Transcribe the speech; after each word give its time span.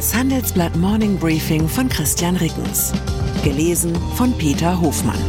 Das 0.00 0.14
Handelsblatt 0.14 0.74
Morning 0.76 1.18
Briefing 1.18 1.68
von 1.68 1.86
Christian 1.86 2.34
Rickens. 2.36 2.94
Gelesen 3.44 3.94
von 4.14 4.32
Peter 4.38 4.80
Hofmann. 4.80 5.20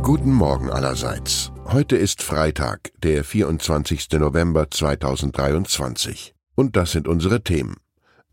Guten 0.00 0.32
Morgen 0.32 0.70
allerseits. 0.70 1.50
Heute 1.64 1.96
ist 1.96 2.22
Freitag, 2.22 2.92
der 3.02 3.24
24. 3.24 4.12
November 4.12 4.70
2023. 4.70 6.36
Und 6.54 6.76
das 6.76 6.92
sind 6.92 7.08
unsere 7.08 7.42
Themen. 7.42 7.78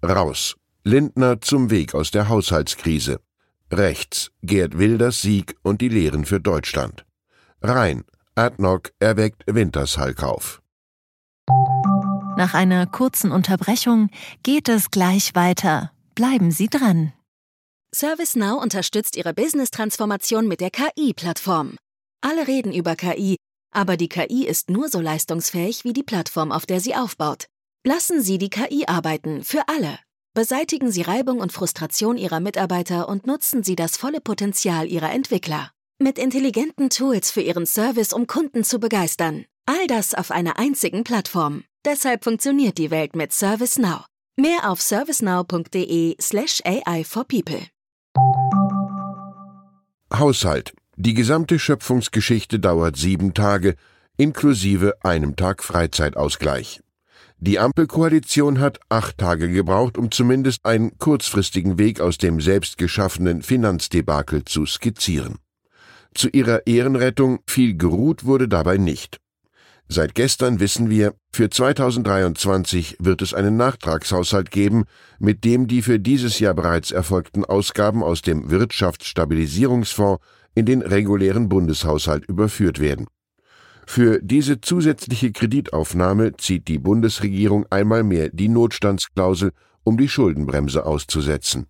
Raus. 0.03 0.57
Lindner 0.83 1.41
zum 1.41 1.71
Weg 1.71 1.95
aus 1.95 2.11
der 2.11 2.29
Haushaltskrise. 2.29 3.19
Rechts. 3.71 4.29
Gerd 4.43 4.77
Wilders 4.77 5.23
Sieg 5.23 5.55
und 5.63 5.81
die 5.81 5.89
Lehren 5.89 6.23
für 6.23 6.39
Deutschland. 6.39 7.03
Rein. 7.63 8.03
Adnock 8.37 8.91
erweckt 8.99 9.43
Wintershallkauf. 9.47 10.61
Nach 12.37 12.53
einer 12.53 12.85
kurzen 12.85 13.31
Unterbrechung 13.31 14.09
geht 14.43 14.67
es 14.67 14.91
gleich 14.91 15.35
weiter. 15.35 15.91
Bleiben 16.15 16.51
Sie 16.51 16.67
dran. 16.67 17.13
ServiceNow 17.93 18.61
unterstützt 18.61 19.15
Ihre 19.15 19.33
Business-Transformation 19.33 20.49
mit 20.49 20.59
der 20.59 20.69
KI-Plattform. 20.69 21.77
Alle 22.19 22.45
reden 22.45 22.73
über 22.73 22.97
KI, 22.97 23.37
aber 23.71 23.95
die 23.95 24.09
KI 24.09 24.45
ist 24.45 24.69
nur 24.69 24.89
so 24.89 24.99
leistungsfähig 24.99 25.85
wie 25.85 25.93
die 25.93 26.03
Plattform, 26.03 26.51
auf 26.51 26.65
der 26.65 26.81
sie 26.81 26.93
aufbaut. 26.93 27.45
Lassen 27.85 28.21
Sie 28.21 28.37
die 28.37 28.49
KI 28.49 28.85
arbeiten, 28.85 29.45
für 29.45 29.69
alle. 29.69 29.97
Beseitigen 30.33 30.91
Sie 30.91 31.03
Reibung 31.03 31.39
und 31.39 31.53
Frustration 31.53 32.17
Ihrer 32.17 32.41
Mitarbeiter 32.41 33.07
und 33.07 33.27
nutzen 33.27 33.63
Sie 33.63 33.77
das 33.77 33.95
volle 33.95 34.19
Potenzial 34.19 34.87
Ihrer 34.87 35.13
Entwickler. 35.13 35.71
Mit 35.97 36.19
intelligenten 36.19 36.89
Tools 36.89 37.31
für 37.31 37.39
Ihren 37.39 37.65
Service, 37.65 38.11
um 38.11 38.27
Kunden 38.27 38.65
zu 38.65 38.79
begeistern. 38.79 39.45
All 39.65 39.87
das 39.87 40.13
auf 40.13 40.29
einer 40.29 40.59
einzigen 40.59 41.05
Plattform. 41.05 41.63
Deshalb 41.85 42.25
funktioniert 42.25 42.77
die 42.77 42.91
Welt 42.91 43.15
mit 43.15 43.31
ServiceNow. 43.31 44.05
Mehr 44.35 44.69
auf 44.69 44.81
servicenow.de/slash 44.81 46.61
AI 46.65 47.05
for 47.05 47.23
People. 47.23 47.65
Haushalt. 50.13 50.73
Die 50.97 51.13
gesamte 51.13 51.59
Schöpfungsgeschichte 51.59 52.59
dauert 52.59 52.97
sieben 52.97 53.33
Tage, 53.33 53.75
inklusive 54.17 54.95
einem 55.01 55.37
Tag 55.37 55.63
Freizeitausgleich. 55.63 56.81
Die 57.37 57.57
Ampelkoalition 57.57 58.59
hat 58.59 58.79
acht 58.89 59.17
Tage 59.17 59.49
gebraucht, 59.49 59.97
um 59.97 60.11
zumindest 60.11 60.65
einen 60.65 60.97
kurzfristigen 60.97 61.77
Weg 61.77 62.01
aus 62.01 62.17
dem 62.17 62.41
selbstgeschaffenen 62.41 63.41
Finanzdebakel 63.41 64.43
zu 64.43 64.65
skizzieren. 64.65 65.37
Zu 66.15 66.29
ihrer 66.29 66.65
Ehrenrettung 66.65 67.39
viel 67.45 67.75
geruht 67.75 68.23
wurde 68.23 68.47
dabei 68.47 68.77
nicht. 68.77 69.19
Seit 69.89 70.15
gestern 70.15 70.59
wissen 70.59 70.89
wir, 70.89 71.13
für 71.31 71.49
2023 71.49 72.97
wird 72.99 73.21
es 73.21 73.33
einen 73.33 73.57
Nachtragshaushalt 73.57 74.49
geben, 74.49 74.85
mit 75.19 75.43
dem 75.43 75.67
die 75.67 75.81
für 75.81 75.99
dieses 75.99 76.39
Jahr 76.39 76.53
bereits 76.53 76.91
erfolgten 76.91 77.43
Ausgaben 77.43 78.01
aus 78.01 78.21
dem 78.21 78.49
Wirtschaftsstabilisierungsfonds 78.49 80.23
in 80.55 80.65
den 80.65 80.81
regulären 80.81 81.49
Bundeshaushalt 81.49 82.25
überführt 82.25 82.79
werden. 82.79 83.07
Für 83.85 84.19
diese 84.23 84.61
zusätzliche 84.61 85.33
Kreditaufnahme 85.33 86.37
zieht 86.37 86.69
die 86.69 86.79
Bundesregierung 86.79 87.65
einmal 87.69 88.03
mehr 88.03 88.29
die 88.29 88.47
Notstandsklausel, 88.47 89.51
um 89.83 89.97
die 89.97 90.09
Schuldenbremse 90.09 90.85
auszusetzen. 90.85 91.67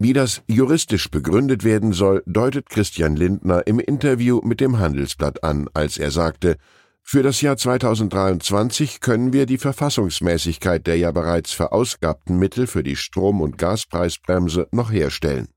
Wie 0.00 0.12
das 0.12 0.42
juristisch 0.46 1.10
begründet 1.10 1.64
werden 1.64 1.92
soll, 1.92 2.22
deutet 2.24 2.70
Christian 2.70 3.16
Lindner 3.16 3.66
im 3.66 3.80
Interview 3.80 4.40
mit 4.44 4.60
dem 4.60 4.78
Handelsblatt 4.78 5.42
an, 5.42 5.68
als 5.74 5.98
er 5.98 6.12
sagte, 6.12 6.56
für 7.02 7.24
das 7.24 7.40
Jahr 7.40 7.56
2023 7.56 9.00
können 9.00 9.32
wir 9.32 9.46
die 9.46 9.58
Verfassungsmäßigkeit 9.58 10.86
der 10.86 10.98
ja 10.98 11.10
bereits 11.10 11.52
verausgabten 11.52 12.38
Mittel 12.38 12.68
für 12.68 12.84
die 12.84 12.94
Strom- 12.94 13.40
und 13.40 13.58
Gaspreisbremse 13.58 14.68
noch 14.70 14.92
herstellen. 14.92 15.48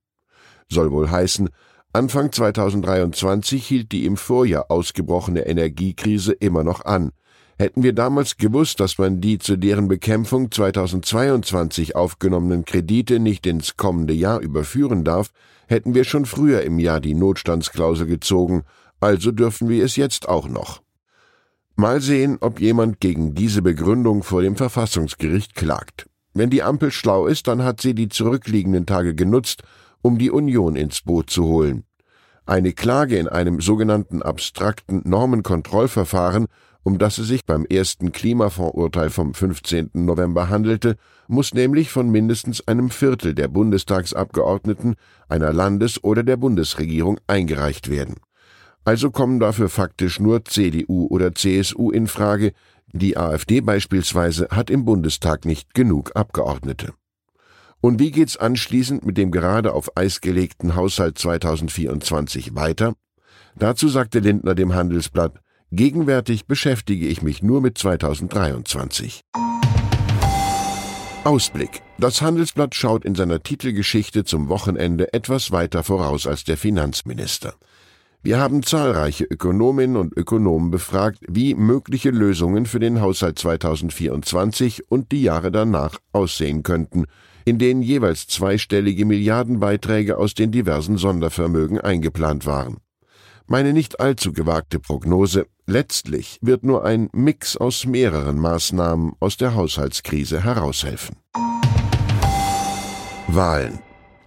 Soll 0.70 0.92
wohl 0.92 1.12
heißen, 1.12 1.50
Anfang 1.94 2.32
2023 2.32 3.68
hielt 3.68 3.92
die 3.92 4.06
im 4.06 4.18
Vorjahr 4.18 4.72
ausgebrochene 4.72 5.46
Energiekrise 5.46 6.32
immer 6.32 6.64
noch 6.64 6.86
an, 6.86 7.12
Hätten 7.62 7.84
wir 7.84 7.94
damals 7.94 8.38
gewusst, 8.38 8.80
dass 8.80 8.98
man 8.98 9.22
die 9.22 9.38
zu 9.38 9.56
deren 9.56 9.88
Bekämpfung 9.88 10.50
2022 10.50 11.96
aufgenommenen 11.96 12.66
Kredite 12.66 13.20
nicht 13.20 13.46
ins 13.46 13.78
kommende 13.78 14.16
Jahr 14.16 14.40
überführen 14.40 15.04
darf, 15.04 15.30
hätten 15.68 15.94
wir 15.94 16.04
schon 16.04 16.26
früher 16.26 16.64
im 16.64 16.80
Jahr 16.80 17.00
die 17.00 17.14
Notstandsklausel 17.14 18.08
gezogen, 18.08 18.64
also 19.00 19.32
dürfen 19.32 19.70
wir 19.70 19.86
es 19.86 19.96
jetzt 19.96 20.28
auch 20.28 20.48
noch. 20.48 20.82
Mal 21.76 22.02
sehen, 22.02 22.40
ob 22.42 22.60
jemand 22.60 23.00
gegen 23.00 23.36
diese 23.36 23.62
Begründung 23.62 24.24
vor 24.24 24.42
dem 24.42 24.56
Verfassungsgericht 24.56 25.54
klagt. 25.54 26.08
Wenn 26.34 26.50
die 26.50 26.64
Ampel 26.64 26.90
schlau 26.90 27.28
ist, 27.28 27.48
dann 27.48 27.64
hat 27.64 27.80
sie 27.80 27.94
die 27.94 28.10
zurückliegenden 28.10 28.88
Tage 28.88 29.14
genutzt, 29.14 29.62
um 30.02 30.18
die 30.18 30.32
Union 30.32 30.76
ins 30.76 31.04
Boot 31.04 31.30
zu 31.30 31.46
holen. 31.46 31.84
Eine 32.48 32.74
Klage 32.74 33.20
in 33.20 33.28
einem 33.28 33.62
sogenannten 33.62 34.24
abstrakten 34.24 35.04
Normenkontrollverfahren 35.06 36.48
um 36.84 36.98
das 36.98 37.18
es 37.18 37.28
sich 37.28 37.46
beim 37.46 37.66
ersten 37.66 38.12
Klimafondsurteil 38.12 39.10
vom 39.10 39.34
15. 39.34 39.92
November 39.94 40.50
handelte, 40.50 40.96
muss 41.28 41.54
nämlich 41.54 41.92
von 41.92 42.10
mindestens 42.10 42.68
einem 42.68 42.90
Viertel 42.90 43.34
der 43.34 43.48
Bundestagsabgeordneten, 43.48 44.96
einer 45.30 45.54
Landes- 45.54 46.04
oder 46.04 46.24
der 46.24 46.38
Bundesregierung 46.38 47.20
eingereicht 47.28 47.90
werden. 47.90 48.16
Also 48.84 49.12
kommen 49.12 49.40
dafür 49.40 49.70
faktisch 49.70 50.20
nur 50.20 50.44
CDU 50.44 51.08
oder 51.08 51.36
CSU 51.36 51.92
in 51.92 52.08
Frage, 52.08 52.54
die 52.94 53.16
AfD 53.16 53.62
beispielsweise 53.62 54.48
hat 54.50 54.70
im 54.70 54.86
Bundestag 54.86 55.46
nicht 55.46 55.74
genug 55.74 56.16
Abgeordnete. 56.16 56.94
Und 57.80 58.00
wie 58.00 58.12
geht's 58.12 58.38
anschließend 58.38 59.06
mit 59.06 59.18
dem 59.18 59.32
gerade 59.32 59.74
auf 59.74 59.96
Eis 59.98 60.22
gelegten 60.22 60.76
Haushalt 60.76 61.18
2024 61.18 62.56
weiter? 62.56 62.94
Dazu 63.56 63.88
sagte 63.88 64.20
Lindner 64.20 64.56
dem 64.56 64.74
Handelsblatt, 64.74 65.40
Gegenwärtig 65.74 66.48
beschäftige 66.48 67.08
ich 67.08 67.22
mich 67.22 67.44
nur 67.44 67.62
mit 67.62 67.78
2023. 67.78 69.22
Ausblick. 71.24 71.82
Das 71.98 72.22
Handelsblatt 72.22 72.76
schaut 72.76 73.06
in 73.06 73.16
seiner 73.16 73.42
Titelgeschichte 73.42 74.26
zum 74.26 74.50
Wochenende 74.50 75.14
etwas 75.14 75.52
weiter 75.52 75.84
voraus 75.84 76.28
als 76.28 76.44
der 76.44 76.58
Finanzminister. 76.58 77.54
Wir 78.22 78.38
haben 78.38 78.64
zahlreiche 78.64 79.24
Ökonominnen 79.24 79.96
und 79.96 80.18
Ökonomen 80.18 80.72
befragt, 80.72 81.20
wie 81.30 81.56
mögliche 81.56 82.10
Lösungen 82.10 82.66
für 82.66 82.80
den 82.82 83.00
Haushalt 83.00 83.40
2024 83.40 84.92
und 84.92 85.14
die 85.14 85.22
Jahre 85.22 85.54
danach 85.54 86.00
aussehen 86.12 86.64
könnten, 86.64 87.06
in 87.46 87.60
denen 87.60 87.82
jeweils 87.82 88.28
zweistellige 88.28 89.06
Milliardenbeiträge 89.06 90.18
aus 90.18 90.34
den 90.34 90.52
diversen 90.52 90.98
Sondervermögen 90.98 91.80
eingeplant 91.80 92.46
waren. 92.46 92.82
Meine 93.52 93.74
nicht 93.74 94.00
allzu 94.00 94.32
gewagte 94.32 94.80
Prognose, 94.80 95.46
letztlich 95.68 96.40
wird 96.42 96.64
nur 96.64 96.86
ein 96.86 97.10
Mix 97.12 97.58
aus 97.58 97.86
mehreren 97.86 98.40
Maßnahmen 98.40 99.12
aus 99.20 99.36
der 99.36 99.56
Haushaltskrise 99.56 100.42
heraushelfen. 100.42 101.18
Wahlen. 103.28 103.80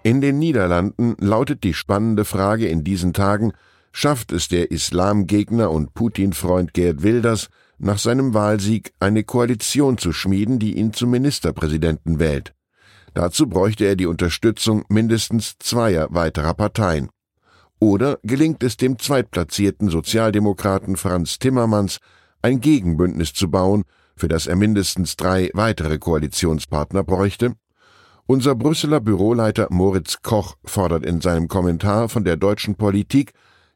In 0.02 0.20
den 0.20 0.38
Niederlanden 0.38 1.16
lautet 1.18 1.64
die 1.64 1.72
spannende 1.72 2.26
Frage 2.26 2.68
in 2.68 2.84
diesen 2.84 3.14
Tagen, 3.14 3.54
schafft 3.92 4.30
es 4.30 4.48
der 4.48 4.70
Islamgegner 4.70 5.70
und 5.70 5.94
Putin-Freund 5.94 6.74
Gerd 6.74 7.02
Wilders, 7.02 7.48
nach 7.78 7.96
seinem 7.96 8.34
Wahlsieg 8.34 8.92
eine 9.00 9.24
Koalition 9.24 9.96
zu 9.96 10.12
schmieden, 10.12 10.58
die 10.58 10.76
ihn 10.76 10.92
zum 10.92 11.08
Ministerpräsidenten 11.08 12.18
wählt. 12.18 12.52
Dazu 13.14 13.46
bräuchte 13.46 13.86
er 13.86 13.96
die 13.96 14.04
Unterstützung 14.04 14.84
mindestens 14.90 15.54
zweier 15.58 16.08
weiterer 16.10 16.52
Parteien. 16.52 17.08
Oder 17.80 18.18
gelingt 18.22 18.62
es 18.62 18.76
dem 18.76 18.98
zweitplatzierten 18.98 19.88
Sozialdemokraten 19.88 20.96
Franz 20.96 21.38
Timmermans, 21.38 21.98
ein 22.42 22.60
Gegenbündnis 22.60 23.32
zu 23.32 23.50
bauen, 23.50 23.84
für 24.16 24.28
das 24.28 24.46
er 24.46 24.56
mindestens 24.56 25.16
drei 25.16 25.50
weitere 25.54 25.98
Koalitionspartner 25.98 27.04
bräuchte? 27.04 27.54
Unser 28.26 28.54
Brüsseler 28.54 29.00
Büroleiter 29.00 29.68
Moritz 29.70 30.22
Koch 30.22 30.56
fordert 30.64 31.04
in 31.04 31.20
seinem 31.20 31.48
Kommentar 31.48 32.08
von 32.08 32.24
der 32.24 32.36
deutschen 32.36 32.74
Politik, 32.76 33.32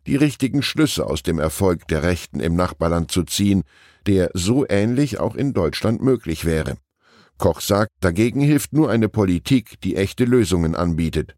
die 0.06 0.16
richtigen 0.16 0.62
Schlüsse 0.62 1.06
aus 1.06 1.22
dem 1.22 1.38
Erfolg 1.38 1.86
der 1.88 2.02
Rechten 2.02 2.40
im 2.40 2.56
Nachbarland 2.56 3.10
zu 3.10 3.24
ziehen, 3.24 3.64
der 4.06 4.30
so 4.32 4.64
ähnlich 4.66 5.20
auch 5.20 5.34
in 5.34 5.52
Deutschland 5.52 6.02
möglich 6.02 6.46
wäre. 6.46 6.78
Koch 7.36 7.60
sagt, 7.60 7.92
dagegen 8.00 8.40
hilft 8.40 8.72
nur 8.72 8.90
eine 8.90 9.08
Politik, 9.08 9.80
die 9.82 9.96
echte 9.96 10.24
Lösungen 10.24 10.74
anbietet. 10.74 11.36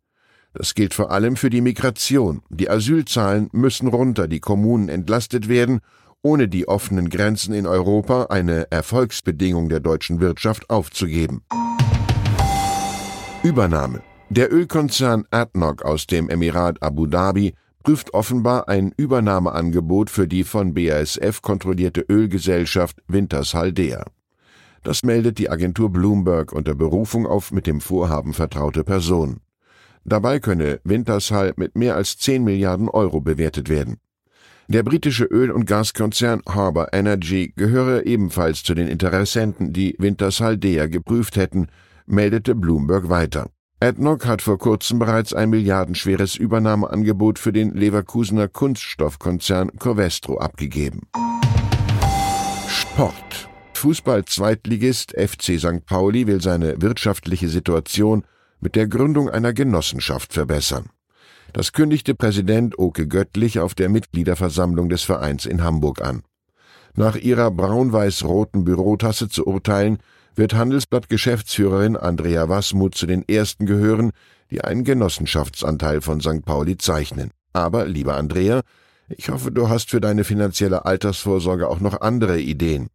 Das 0.53 0.75
gilt 0.75 0.95
vor 0.95 1.11
allem 1.11 1.37
für 1.37 1.51
die 1.51 1.61
Migration. 1.61 2.43
Die 2.51 2.69
Asylzahlen 2.69 3.49
müssen 3.53 3.89
runter, 3.89 4.27
die 4.27 4.41
Kommunen 4.41 4.89
entlastet 4.89 5.49
werden, 5.49 5.81
ohne 6.23 6.49
die 6.49 6.69
offenen 6.69 7.09
Grenzen 7.09 7.55
in 7.55 7.67
Europa 7.67 8.25
eine 8.25 8.71
Erfolgsbedingung 8.71 9.69
der 9.69 9.81
deutschen 9.81 10.21
Wirtschaft 10.21 10.69
aufzugeben. 10.69 11.43
Übernahme. 13.43 14.03
Der 14.29 14.53
Ölkonzern 14.53 15.25
ADNOC 15.31 15.83
aus 15.83 16.07
dem 16.07 16.29
Emirat 16.29 16.83
Abu 16.83 17.07
Dhabi 17.07 17.55
prüft 17.83 18.13
offenbar 18.13 18.69
ein 18.69 18.93
Übernahmeangebot 18.97 20.11
für 20.11 20.29
die 20.29 20.45
von 20.45 20.75
BASF 20.75 21.41
kontrollierte 21.41 22.03
Ölgesellschaft 22.03 23.03
Wintershaldea. 23.09 24.05
Das 24.83 25.03
meldet 25.03 25.39
die 25.39 25.51
Agentur 25.51 25.91
Bloomberg 25.91 26.53
unter 26.53 26.75
Berufung 26.75 27.27
auf 27.27 27.51
mit 27.51 27.67
dem 27.67 27.81
Vorhaben 27.81 28.35
vertraute 28.35 28.85
Person. 28.85 29.41
Dabei 30.05 30.41
könne 30.41 30.81
Wintershall 30.85 31.53
mit 31.57 31.77
mehr 31.77 31.97
als 31.97 32.17
10 32.19 32.43
Milliarden 32.45 32.89
Euro 32.89 33.21
bewertet 33.21 33.69
werden. 33.69 33.99
Der 34.69 34.83
britische 34.85 35.25
Öl- 35.25 35.51
und 35.51 35.67
Gaskonzern 35.67 36.43
Harbour 36.49 36.93
Energy 36.93 37.53
gehöre 37.57 38.07
ebenfalls 38.07 38.63
zu 38.63 38.75
den 38.75 38.87
Interessenten, 38.87 39.73
die 39.73 39.97
Wintershaldea 39.99 40.87
geprüft 40.87 41.37
hätten, 41.37 41.67
meldete 42.07 42.55
Bloomberg 42.55 43.09
weiter. 43.09 43.51
ADNOC 43.81 44.27
hat 44.27 44.43
vor 44.43 44.59
kurzem 44.59 44.99
bereits 44.99 45.33
ein 45.33 45.51
milliardenschweres 45.51 46.37
Übernahmeangebot 46.37 47.39
für 47.39 47.53
den 47.53 47.75
Leverkusener 47.75 48.47
Kunststoffkonzern 48.47 49.71
Covestro 49.79 50.39
abgegeben. 50.39 51.09
Sport. 52.69 53.49
Fußball-Zweitligist 53.73 55.15
FC 55.19 55.59
St. 55.59 55.87
Pauli 55.87 56.27
will 56.27 56.43
seine 56.43 56.81
wirtschaftliche 56.83 57.49
Situation 57.49 58.25
mit 58.61 58.77
der 58.77 58.87
Gründung 58.87 59.29
einer 59.29 59.53
Genossenschaft 59.53 60.33
verbessern. 60.33 60.91
Das 61.53 61.73
kündigte 61.73 62.15
Präsident 62.15 62.79
Oke 62.79 63.09
Göttlich 63.09 63.59
auf 63.59 63.75
der 63.75 63.89
Mitgliederversammlung 63.89 64.89
des 64.89 65.03
Vereins 65.03 65.47
in 65.47 65.65
Hamburg 65.65 66.01
an. 66.03 66.23
Nach 66.95 67.17
ihrer 67.17 67.51
braun-weiß-roten 67.51 68.65
Bürotasse 68.65 69.29
zu 69.29 69.47
urteilen, 69.47 69.99
wird 70.35 70.55
Handelsblatt-Geschäftsführerin 70.55 71.97
Andrea 71.97 72.49
Wasmuth 72.49 72.95
zu 72.95 73.07
den 73.07 73.29
ersten 73.29 73.67
gehören, 73.67 74.13
die 74.51 74.63
einen 74.63 74.85
Genossenschaftsanteil 74.85 76.01
von 76.01 76.21
St. 76.21 76.45
Pauli 76.45 76.77
zeichnen. 76.77 77.31
Aber, 77.53 77.87
lieber 77.87 78.17
Andrea, 78.17 78.63
ich 79.09 79.29
hoffe, 79.29 79.51
du 79.51 79.69
hast 79.69 79.91
für 79.91 80.01
deine 80.01 80.25
finanzielle 80.25 80.85
Altersvorsorge 80.85 81.69
auch 81.69 81.81
noch 81.81 82.01
andere 82.01 82.41
Ideen. 82.41 82.89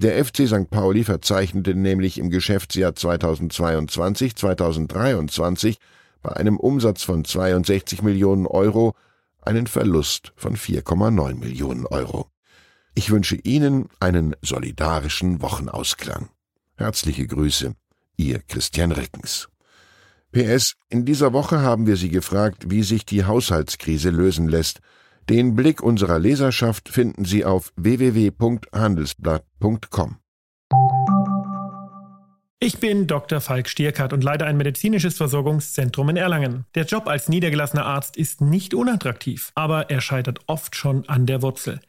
Der 0.00 0.24
FC 0.24 0.46
St. 0.46 0.70
Pauli 0.70 1.02
verzeichnete 1.02 1.74
nämlich 1.74 2.18
im 2.18 2.30
Geschäftsjahr 2.30 2.92
2022-2023 2.92 5.78
bei 6.22 6.36
einem 6.36 6.56
Umsatz 6.56 7.02
von 7.02 7.24
62 7.24 8.02
Millionen 8.02 8.46
Euro 8.46 8.94
einen 9.42 9.66
Verlust 9.66 10.32
von 10.36 10.56
4,9 10.56 11.34
Millionen 11.34 11.84
Euro. 11.84 12.30
Ich 12.94 13.10
wünsche 13.10 13.34
Ihnen 13.42 13.88
einen 13.98 14.36
solidarischen 14.40 15.42
Wochenausklang. 15.42 16.28
Herzliche 16.76 17.26
Grüße, 17.26 17.74
Ihr 18.16 18.38
Christian 18.46 18.92
Reckens. 18.92 19.48
PS, 20.30 20.74
in 20.90 21.06
dieser 21.06 21.32
Woche 21.32 21.62
haben 21.62 21.88
wir 21.88 21.96
Sie 21.96 22.10
gefragt, 22.10 22.70
wie 22.70 22.84
sich 22.84 23.04
die 23.04 23.24
Haushaltskrise 23.24 24.10
lösen 24.10 24.46
lässt. 24.46 24.78
Den 25.28 25.54
Blick 25.54 25.82
unserer 25.82 26.18
Leserschaft 26.18 26.88
finden 26.88 27.26
Sie 27.26 27.44
auf 27.44 27.74
www.handelsblatt.com. 27.76 30.16
Ich 32.60 32.78
bin 32.78 33.06
Dr. 33.06 33.42
Falk 33.42 33.68
Stierkart 33.68 34.14
und 34.14 34.24
leite 34.24 34.46
ein 34.46 34.56
medizinisches 34.56 35.18
Versorgungszentrum 35.18 36.08
in 36.08 36.16
Erlangen. 36.16 36.64
Der 36.74 36.86
Job 36.86 37.06
als 37.06 37.28
niedergelassener 37.28 37.84
Arzt 37.84 38.16
ist 38.16 38.40
nicht 38.40 38.72
unattraktiv, 38.72 39.52
aber 39.54 39.90
er 39.90 40.00
scheitert 40.00 40.40
oft 40.46 40.74
schon 40.74 41.06
an 41.08 41.26
der 41.26 41.42
Wurzel. 41.42 41.80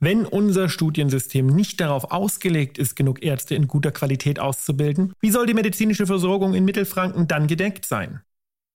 Wenn 0.00 0.24
unser 0.24 0.68
Studiensystem 0.68 1.46
nicht 1.46 1.80
darauf 1.80 2.10
ausgelegt 2.10 2.78
ist, 2.78 2.96
genug 2.96 3.22
Ärzte 3.22 3.54
in 3.54 3.68
guter 3.68 3.90
Qualität 3.90 4.40
auszubilden, 4.40 5.12
wie 5.20 5.30
soll 5.30 5.46
die 5.46 5.54
medizinische 5.54 6.06
Versorgung 6.06 6.54
in 6.54 6.64
Mittelfranken 6.64 7.28
dann 7.28 7.48
gedeckt 7.48 7.84
sein? 7.84 8.22